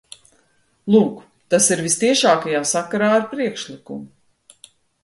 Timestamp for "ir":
1.75-1.85